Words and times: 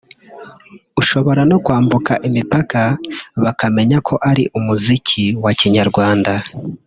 ushobora 1.01 1.41
no 1.49 1.57
kwambuka 1.65 2.13
imipaka 2.27 2.81
bakamenya 3.43 3.97
ko 4.07 4.13
ari 4.29 4.43
umuziki 4.57 5.23
wa 5.43 5.51
Kinyarwanda 5.59 6.33